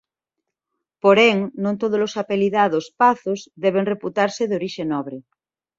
[1.03, 5.17] Porén non todos os apelidados Pazos deben reputarse de orixe nobre.